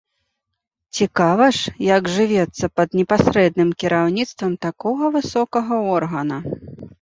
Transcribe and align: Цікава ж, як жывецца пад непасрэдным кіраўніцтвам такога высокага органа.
Цікава 0.99 1.45
ж, 1.57 1.73
як 1.97 2.07
жывецца 2.13 2.65
пад 2.77 2.97
непасрэдным 3.01 3.69
кіраўніцтвам 3.85 4.57
такога 4.67 5.13
высокага 5.19 5.75
органа. 5.99 6.37